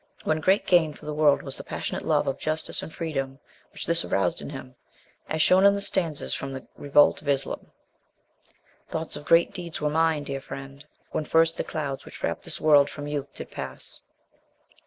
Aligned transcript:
One 0.23 0.39
great 0.39 0.65
gain 0.65 0.93
for 0.95 1.05
the 1.05 1.13
world 1.13 1.43
was 1.43 1.57
the 1.57 1.63
passionate 1.63 2.01
love 2.01 2.25
of 2.25 2.39
justice 2.39 2.81
and 2.81 2.91
freedom 2.91 3.37
which 3.71 3.85
this 3.85 4.03
aroused 4.03 4.41
in 4.41 4.49
him, 4.49 4.73
as 5.29 5.43
shown 5.43 5.63
in 5.63 5.75
the 5.75 5.79
stanzas 5.79 6.35
fiom 6.35 6.53
The 6.55 6.65
Revolt 6.75 7.21
of 7.21 7.39
[slam 7.39 7.69
Thoughts 8.89 9.15
of 9.15 9.25
great 9.25 9.53
deeds 9.53 9.79
were 9.79 9.91
mine, 9.91 10.23
dear 10.23 10.41
friend, 10.41 10.83
when 11.11 11.25
first 11.25 11.55
The 11.55 11.63
clouds 11.63 12.03
which 12.03 12.23
wrap 12.23 12.41
this 12.41 12.59
world 12.59 12.89
from 12.89 13.05
youth 13.05 13.31
did 13.35 13.51
pass. 13.51 13.99